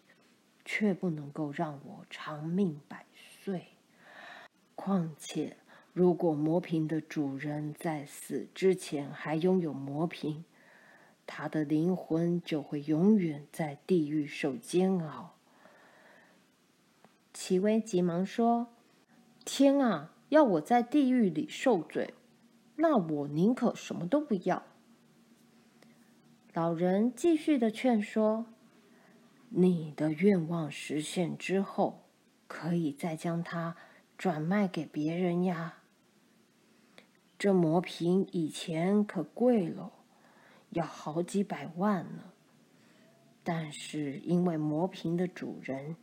[0.63, 3.69] 却不能够让我长命百岁。
[4.75, 5.57] 况且，
[5.91, 10.45] 如果魔瓶的主人在死之前还拥有魔瓶，
[11.25, 15.33] 他的灵魂就会永远在地狱受煎熬。
[17.33, 18.67] 奇威急忙说
[19.43, 22.13] ：“天啊，要我在地狱里受罪，
[22.77, 24.63] 那我宁可什么都不要。”
[26.53, 28.45] 老人继续的劝说。
[29.53, 32.05] 你的愿望实现之后，
[32.47, 33.75] 可以再将它
[34.17, 35.79] 转卖给别人呀。
[37.37, 39.91] 这魔瓶以前可贵了，
[40.69, 42.31] 要好几百万呢。
[43.43, 45.97] 但是因为魔瓶的主人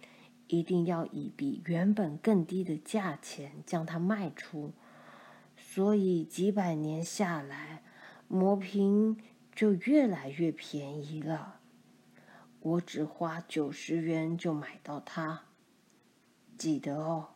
[0.48, 4.72] 一定要以比原本更低的价钱将它卖出，
[5.56, 7.82] 所以几百年下来，
[8.26, 9.16] 魔瓶
[9.54, 11.60] 就越来越便宜了。
[12.60, 15.42] 我只花九十元就买到它，
[16.56, 17.28] 记得哦，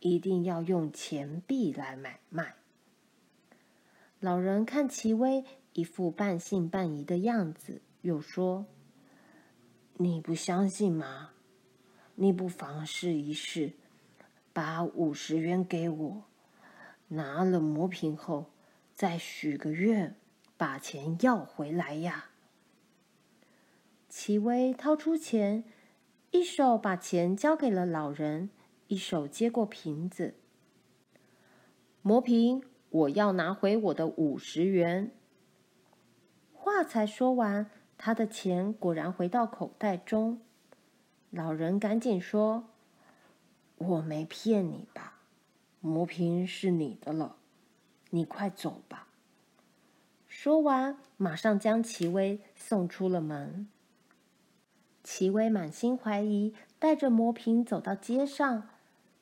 [0.00, 2.56] 一定要用钱币来买卖。
[4.18, 8.64] 老人看齐威一副半信半疑的样子，又说
[9.98, 11.32] ：“你不相信吗？
[12.16, 13.72] 你不妨试一试，
[14.52, 16.24] 把五十元给我，
[17.08, 18.46] 拿了魔瓶后，
[18.94, 20.16] 再许个愿，
[20.56, 22.30] 把钱要回来呀。”
[24.08, 25.64] 齐威掏出钱，
[26.30, 28.48] 一手把钱交给了老人，
[28.88, 30.34] 一手接过瓶子。
[32.00, 35.10] 魔瓶，我要拿回我的五十元。
[36.54, 40.40] 话才说完，他的钱果然回到口袋中。
[41.30, 42.64] 老人赶紧说
[43.76, 45.20] ：“我没骗你吧？
[45.80, 47.36] 魔瓶是你的了，
[48.10, 49.08] 你快走吧。”
[50.28, 53.68] 说完，马上将齐威送出了门。
[55.02, 58.68] 齐威满心怀疑，带着魔瓶走到街上，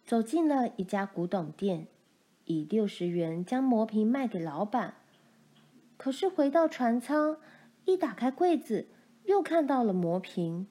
[0.05, 1.87] 走进了一家古董店，
[2.47, 4.95] 以六十元将魔瓶卖给老板。
[5.97, 7.39] 可是回到船舱，
[7.85, 8.89] 一打开柜子，
[9.25, 10.67] 又看到了魔瓶，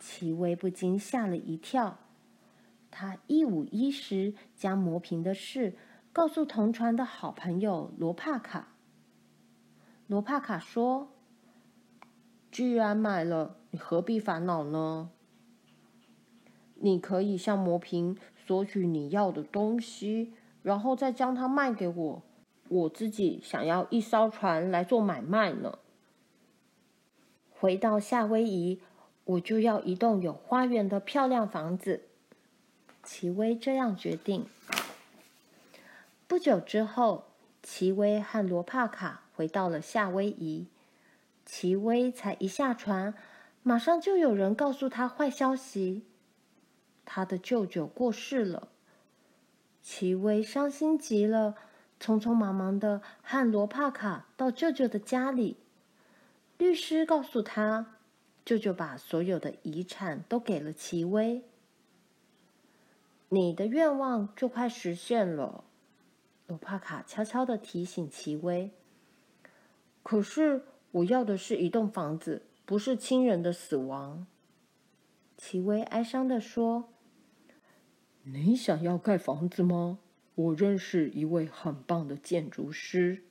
[0.00, 1.98] 齐威不禁吓了一跳。
[2.90, 5.76] 他一五一十将魔瓶的事
[6.12, 8.74] 告诉同船的好朋友罗帕卡。
[10.08, 11.12] 罗帕卡说
[12.50, 15.10] ：“既然买了。”你何必烦恼呢？
[16.74, 20.32] 你可以向魔瓶索取你要的东西，
[20.64, 22.22] 然后再将它卖给我。
[22.66, 25.78] 我自己想要一艘船来做买卖呢。
[27.48, 28.80] 回到夏威夷，
[29.30, 32.02] 我就要一栋有花园的漂亮房子。
[33.04, 34.46] 齐威这样决定。
[36.26, 37.26] 不久之后，
[37.62, 40.66] 齐威和罗帕卡回到了夏威夷。
[41.46, 43.14] 齐威才一下船。
[43.62, 46.02] 马上就有人告诉他坏消息，
[47.04, 48.68] 他的舅舅过世了。
[49.82, 51.54] 齐威伤心极了，
[52.00, 55.58] 匆匆忙忙的和罗帕卡到舅舅的家里。
[56.56, 57.96] 律师告诉他，
[58.44, 61.42] 舅舅把所有的遗产都给了齐威。
[63.28, 65.64] 你的愿望就快实现了，
[66.46, 68.70] 罗帕卡悄悄的提醒齐威。
[70.02, 72.42] 可是我要的是一栋房子。
[72.66, 74.28] 不是亲人的死亡，
[75.36, 76.88] 齐威哀伤地说
[78.22, 79.98] ：“你想要盖房子吗？
[80.36, 83.24] 我认识一位很棒的建筑师。”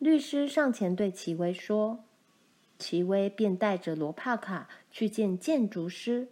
[0.00, 2.06] 律师上前对齐威说，
[2.78, 6.28] 齐威便带着罗帕卡去见建筑师。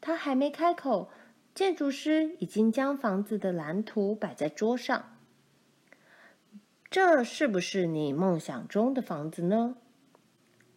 [0.00, 1.10] 他还没开口，
[1.54, 5.16] 建筑师已经将房子的蓝图摆在桌上。
[6.90, 9.76] 这是不是你梦想中的房子呢？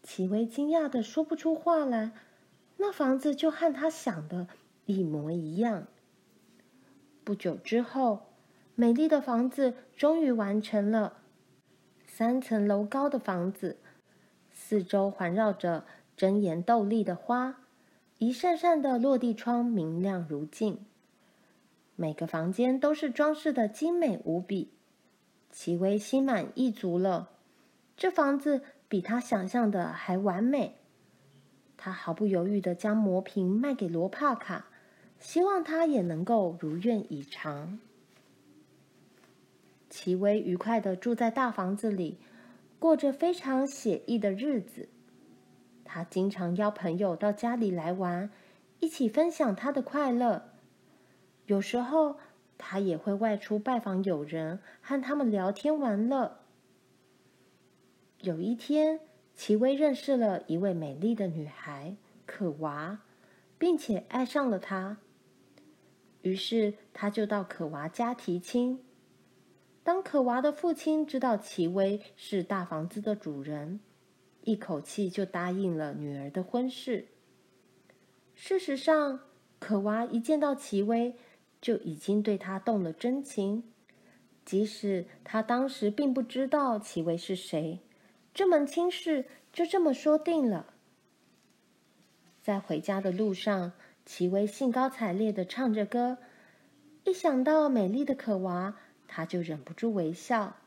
[0.01, 2.11] 齐威惊讶的说不出话来，
[2.77, 4.47] 那房子就和他想的
[4.85, 5.87] 一模一样。
[7.23, 8.27] 不久之后，
[8.75, 11.17] 美丽的房子终于完成了，
[12.05, 13.79] 三层楼高的房子，
[14.67, 15.85] 四周环绕着
[16.17, 17.57] 争妍斗丽的花，
[18.17, 20.79] 一扇扇的落地窗明亮如镜，
[21.95, 24.71] 每个房间都是装饰的精美无比。
[25.51, 27.29] 齐威心满意足了，
[27.95, 28.63] 这房子。
[28.87, 30.75] 比他想象的还完美。
[31.75, 34.67] 他毫不犹豫地将魔瓶卖给罗帕卡，
[35.19, 37.79] 希望他也能够如愿以偿。
[39.89, 42.19] 齐威愉快地住在大房子里，
[42.79, 44.89] 过着非常写意的日子。
[45.83, 48.29] 他经常邀朋友到家里来玩，
[48.79, 50.49] 一起分享他的快乐。
[51.45, 52.17] 有时候，
[52.57, 56.39] 他也会外出拜访友人，和他们聊天玩乐。
[58.21, 58.99] 有一天，
[59.35, 62.99] 齐威认识了一位美丽的女孩可娃，
[63.57, 64.97] 并且爱上了她。
[66.23, 68.83] 于是，他就到可娃家提亲。
[69.85, 73.79] 当可娃的父亲知道齐威是大房子的主人，
[74.41, 77.05] 一口气就答应了女儿的婚事。
[78.33, 79.19] 事实上，
[79.59, 81.13] 可娃一见到齐威，
[81.61, 83.61] 就已经对他动了真情，
[84.43, 87.79] 即使他当时并不知道齐威是谁。
[88.33, 90.73] 这门亲事就这么说定了。
[92.41, 93.73] 在回家的路上，
[94.03, 96.17] 齐威兴高采烈地唱着歌，
[97.03, 98.75] 一想到美丽的可娃，
[99.15, 100.57] 他就忍不住微笑。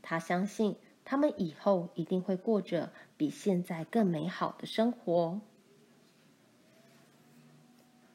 [0.00, 5.40] 他相信他们以后一定会过着比现在更美好的生活。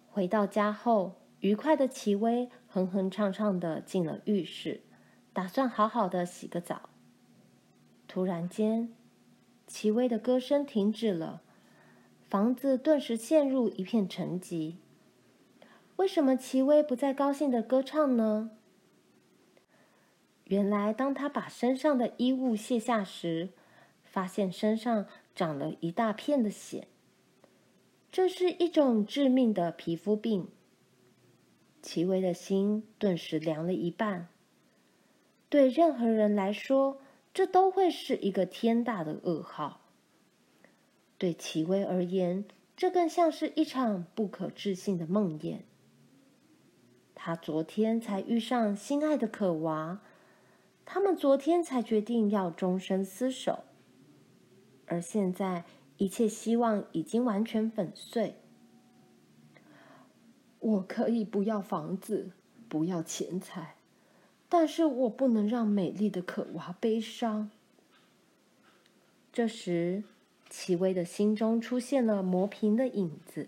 [0.10, 4.80] 回到家后，愉快的齐威哼哼唱唱的进了浴室，
[5.34, 6.90] 打算好好的洗个澡。
[8.08, 8.94] 突然间，
[9.68, 11.42] 齐威的歌声停止了，
[12.30, 14.76] 房子顿时陷入一片沉寂。
[15.98, 18.52] 为什么齐威不再高兴的歌唱呢？
[20.52, 23.52] 原来，当他把身上的衣物卸下时，
[24.04, 26.90] 发现身上长了一大片的血。
[28.12, 30.50] 这是一种致命的皮肤病。
[31.82, 34.28] 齐威的心顿时凉了一半。
[35.48, 37.00] 对任何人来说，
[37.34, 39.80] 这都会是一个天大的噩耗。
[41.18, 42.44] 对齐威而言，
[42.76, 45.60] 这更像是一场不可置信的梦魇。
[47.16, 50.02] 他昨天才遇上心爱的可娃。
[50.86, 53.64] 他们昨天才决定要终身厮守，
[54.88, 55.64] 而现在
[55.98, 58.36] 一切希望已经完全粉碎。
[60.60, 62.32] 我可以不要房子，
[62.68, 63.76] 不要钱财，
[64.50, 67.50] 但是我不能让美丽的可娃悲伤。
[69.34, 70.04] 这时，
[70.50, 73.48] 齐威的心中出现了魔平的影子。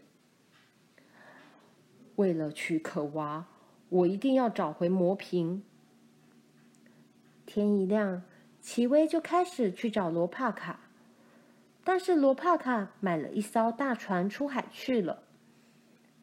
[2.16, 3.48] 为了娶可娃，
[3.90, 5.64] 我一定要找回魔平。
[7.54, 8.24] 天一亮，
[8.64, 10.80] 齐威就开始去找罗帕卡，
[11.84, 15.22] 但是罗帕卡买了一艘大船出海去了。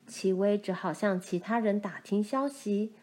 [0.08, 2.94] 齐威只好向其他人打听消息。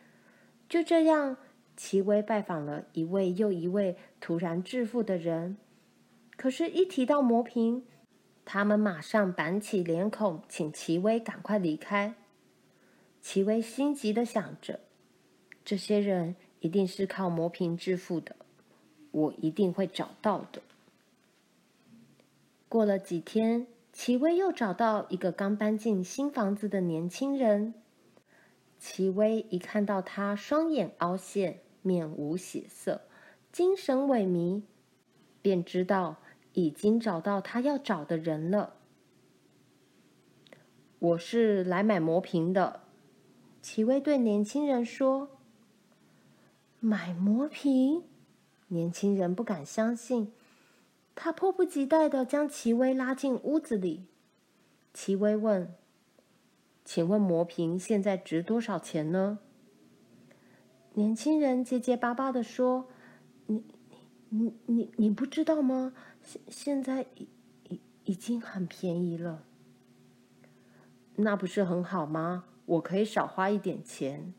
[0.68, 1.38] 就这样，
[1.78, 5.56] 齐威拜访了一位又一位突然致富的人，
[6.36, 7.86] 可是，一提到魔瓶，
[8.44, 12.16] 他们马上板起脸孔，请齐威赶快离开。
[13.22, 14.82] 齐威心急地想着，
[15.64, 16.36] 这些人。
[16.60, 18.36] 一定是靠魔平致富的，
[19.12, 20.62] 我一定会找到的。
[22.68, 27.74] 过了几天，齐威又找到一个刚搬进新房子的年轻人。
[28.80, 33.02] 齐威一看到他，双眼凹陷，面无血色，
[33.52, 34.64] 精神萎靡，
[35.42, 36.18] 便知道
[36.54, 38.74] 已经找到他要找的人了。
[41.00, 42.82] 我是来买魔平的，
[43.62, 45.37] 齐威对年轻人说。
[46.80, 48.04] 买魔瓶，
[48.68, 50.32] 年轻人不敢相信，
[51.16, 54.06] 他迫不及待地将齐威拉进屋子里。
[54.94, 55.74] 齐威问
[56.86, 59.40] ：“请问魔瓶现在值多少钱呢？”
[60.94, 62.88] 年轻人结结巴巴地说
[63.48, 63.64] ：“你、
[64.30, 65.94] 你、你、你、不知道吗？
[66.22, 67.28] 现现在已、
[67.70, 69.44] 已、已经很便宜了。
[71.16, 72.46] 那不是很好吗？
[72.68, 74.32] 我可以少花一点钱。”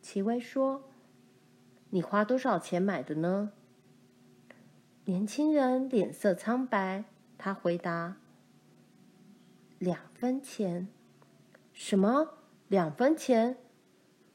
[0.00, 0.88] 齐威说。
[1.94, 3.52] 你花多少钱买的呢？
[5.04, 7.04] 年轻人脸色苍白，
[7.38, 8.16] 他回答
[9.78, 10.88] ：“两分钱。
[11.72, 12.30] ”“什么？
[12.66, 13.58] 两分钱？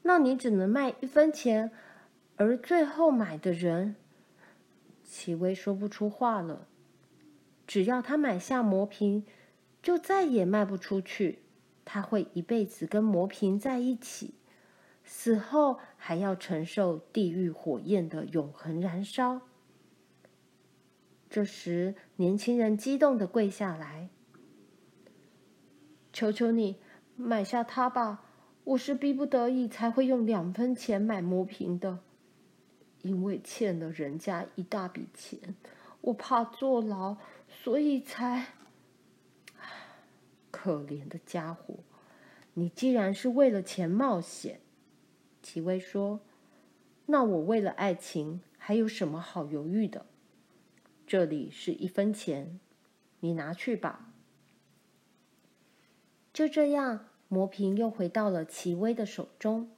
[0.04, 1.70] 那你只能卖一分钱。”
[2.36, 3.96] 而最后买的人，
[5.04, 6.66] 齐威说不出话了。
[7.66, 9.26] 只要他买下魔瓶，
[9.82, 11.40] 就再也卖不出去。
[11.84, 14.32] 他会一辈子跟魔瓶在一起。
[15.12, 19.40] 死后还要承受地狱火焰的永恒燃烧。
[21.28, 24.08] 这时，年轻人激动的跪下来
[26.12, 26.76] ：“求求你，
[27.16, 28.24] 买下它吧！
[28.62, 31.98] 我是逼不得已才会用两分钱买魔平的，
[33.02, 35.56] 因为欠了人家一大笔钱，
[36.02, 37.16] 我怕坐牢，
[37.48, 38.46] 所以才……
[40.52, 41.74] 可怜的家伙，
[42.54, 44.60] 你既然是为了钱冒险。”
[45.42, 46.20] 齐薇说
[47.06, 50.06] ：“那我为了爱情，还有什么好犹豫的？
[51.06, 52.60] 这里是一分钱，
[53.20, 54.12] 你拿去吧。”
[56.32, 59.70] 就这样，魔平又回到了齐威的手中。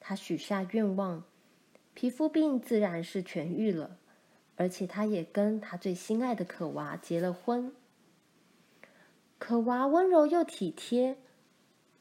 [0.00, 1.24] 他许下愿望，
[1.94, 3.98] 皮肤病自然是痊愈了，
[4.56, 7.72] 而且他也跟他最心爱的可娃结了婚。
[9.38, 11.18] 可娃温柔又体贴。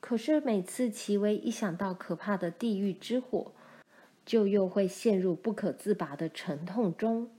[0.05, 3.53] 可是每次齐威一想到可怕的地狱之火，
[4.25, 7.31] 就又会陷入不可自拔的沉痛中。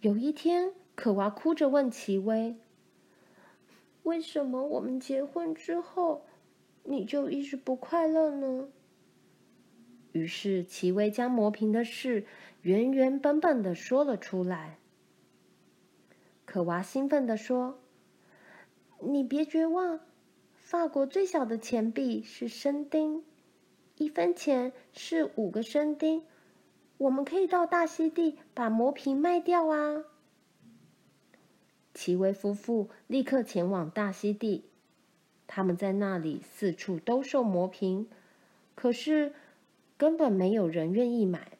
[0.00, 2.56] 有一天，可娃哭着问齐威
[4.04, 6.24] ：“为什么我们结婚之后，
[6.84, 8.70] 你就一直不快乐呢？”
[10.12, 12.24] 于是齐威将磨平的事
[12.62, 14.78] 原原本本的说了出来。
[16.46, 17.78] 可娃兴奋地说
[19.04, 20.00] ：“你别绝望。”
[20.72, 23.22] 法国最小的钱币是生丁，
[23.98, 26.22] 一分钱是五个生丁。
[26.96, 30.04] 我们可以到大溪地把魔平卖掉啊！
[31.92, 34.64] 奇威夫妇立刻前往大溪地，
[35.46, 38.08] 他们在那里四处兜售魔平，
[38.74, 39.34] 可是
[39.98, 41.58] 根本没有人愿意买。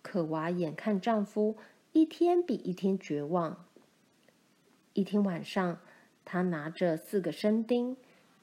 [0.00, 1.58] 可娃眼看丈夫
[1.92, 3.66] 一天比一天绝望，
[4.94, 5.78] 一天晚上。
[6.24, 7.96] 他拿着四个生钉，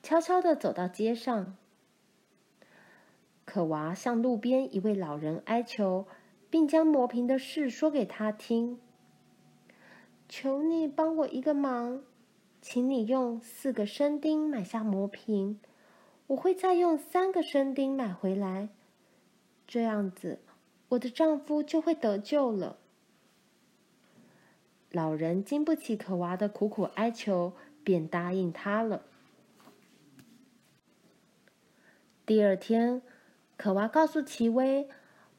[0.04, 1.56] 悄悄地走到街上。
[3.44, 6.08] 可娃向路边一位老人哀求，
[6.50, 8.80] 并将磨瓶的事说给他听。
[10.30, 12.04] 求你帮我一个忙，
[12.62, 15.60] 请你用四个生钉买下磨瓶，
[16.28, 18.70] 我会再用三个生钉买回来，
[19.68, 20.40] 这样子
[20.90, 22.78] 我的丈夫就会得救了。
[24.92, 27.54] 老人经不起可娃的苦苦哀求，
[27.84, 29.04] 便答应他了。
[32.26, 33.02] 第二天，
[33.58, 34.88] 可娃告诉奇威，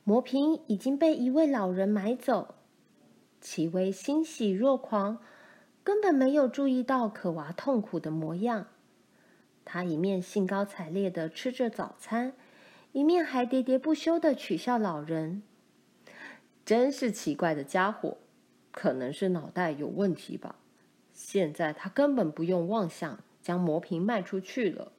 [0.04, 2.54] 磨瓶已经被一位老人买走。
[3.40, 5.18] 奇威欣喜若狂，
[5.82, 8.66] 根本没有注意到可娃痛苦的模样。
[9.64, 12.34] 他一面兴高采烈地吃着早餐，
[12.92, 15.42] 一面还喋喋不休地取笑老人
[16.66, 18.18] ：“真是奇怪的家伙，
[18.70, 20.56] 可能是脑袋有问题吧？
[21.12, 24.92] 现在他根本不用妄想将磨瓶卖出去了。”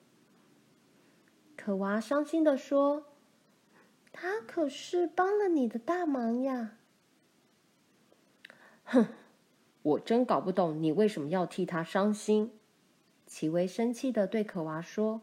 [1.55, 3.05] 可娃伤心地说
[4.11, 6.77] ：“他可是帮了你的大忙呀。”
[8.85, 9.07] 哼，
[9.81, 12.51] 我真搞不懂你为什么要替他伤心。
[13.25, 15.21] 奇威生气的对可娃说：“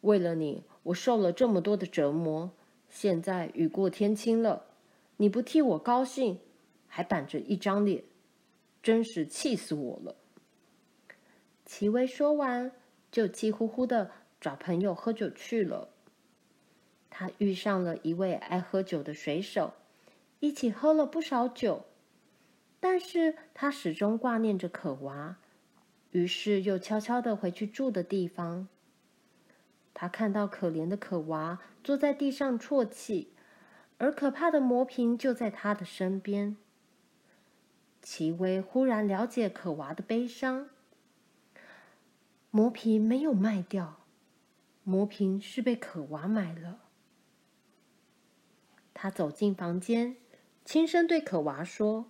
[0.00, 2.50] 为了你，我受了这么多的折磨。
[2.88, 4.64] 现在雨过天晴了，
[5.18, 6.40] 你不替我高兴，
[6.88, 8.02] 还板着一张脸，
[8.82, 10.16] 真是气死我了。”
[11.64, 12.72] 奇威说完，
[13.10, 14.10] 就气呼呼地
[14.40, 15.88] 找朋友喝酒去了。
[17.08, 19.74] 他遇上了一位爱喝酒的水手，
[20.40, 21.86] 一起喝了不少酒。
[22.80, 25.36] 但是他始终挂念着可娃，
[26.10, 28.66] 于是又悄悄地回去住的地方。
[29.94, 33.28] 他看到可怜的可娃坐在地上啜泣，
[33.98, 36.56] 而可怕的磨瓶就在他的身边。
[38.02, 40.68] 奇威忽然了解可娃的悲伤。
[42.50, 44.00] 磨瓶没有卖掉，
[44.82, 46.80] 磨瓶是被可娃买了。
[48.92, 50.16] 他走进房间，
[50.64, 52.06] 轻声对可娃说。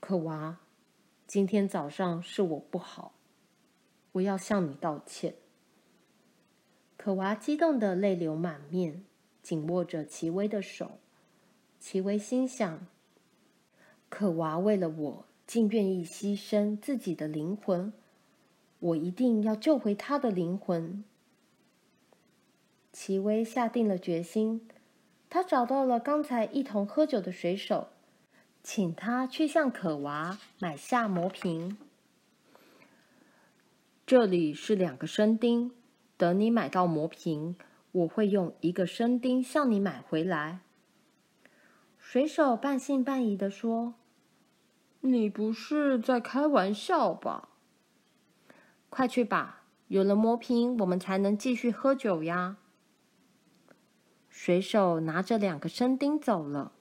[0.00, 0.58] 可娃，
[1.26, 3.12] 今天早上是我不好，
[4.12, 5.34] 我要向你道歉。
[6.96, 9.04] 可娃激动得泪流满面，
[9.42, 10.98] 紧握着奇威的手。
[11.78, 12.86] 奇威心想：
[14.08, 17.92] 可娃为了我，竟愿意牺牲自己的灵魂，
[18.78, 21.04] 我一定要救回他的灵魂。
[22.92, 24.66] 奇威下定了决心，
[25.30, 27.88] 他找到了刚才一同喝酒的水手。
[28.60, 31.78] 请他去向可娃买下魔瓶。
[34.04, 35.70] 这里是两个生钉，
[36.16, 37.56] 等你买到魔瓶，
[37.92, 40.60] 我会用一个生钉向你买回来。
[42.10, 43.92] 水手半信半疑的说
[45.02, 47.50] ：“你不是在开玩笑吧？”
[48.88, 52.56] 快去吧，有了魔瓶，我们才能继续喝酒呀。
[54.30, 56.72] 水手拿着两个生钉走了。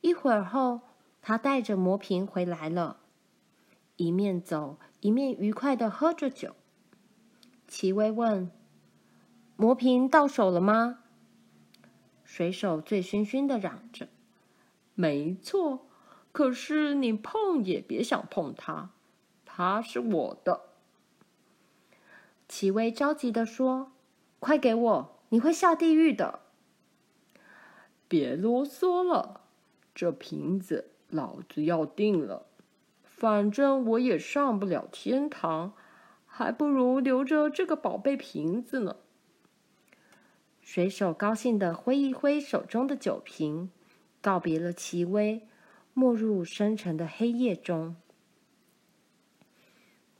[0.00, 0.80] 一会儿后，
[1.20, 2.96] 他带着魔瓶回来了，
[3.94, 6.56] 一面走一面愉快的喝着酒。
[7.68, 8.50] 奇威问
[9.54, 10.98] ：“魔瓶到手了吗？”
[12.26, 14.08] 水手醉醺醺的嚷着
[14.94, 15.86] ：“没错，
[16.32, 18.90] 可是你碰也别想碰它，
[19.44, 20.62] 它是我的。”
[22.48, 23.92] 齐威着急地说
[24.38, 26.40] ：“快给我，你会下地狱的！”
[28.08, 29.42] 别啰嗦了，
[29.94, 30.88] 这瓶子。
[31.08, 32.46] 老子要定了，
[33.02, 35.74] 反正我也上不了天堂，
[36.24, 38.96] 还不如留着这个宝贝瓶子呢。
[40.62, 43.70] 水手高兴地挥一挥手中的酒瓶，
[44.22, 45.46] 告别了奇威，
[45.92, 47.96] 没入深沉的黑夜中。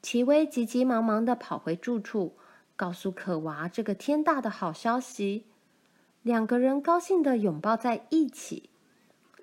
[0.03, 2.37] 奇威急急忙忙地跑回住处，
[2.77, 5.47] 告诉可娃这个天大的好消息。
[6.23, 8.69] 两个人高兴地拥抱在一起。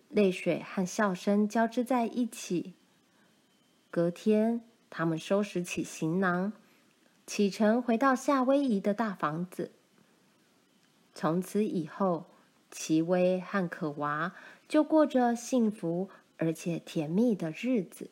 [0.10, 2.74] 泪水和笑声交织在一起。
[3.92, 6.52] 隔天，他们收拾起行囊，
[7.26, 9.72] 启程回到夏威夷的大房子。
[11.14, 12.26] 从此以后，
[12.72, 14.34] 奇威和可娃
[14.68, 18.10] 就过着幸福而且甜蜜的日子。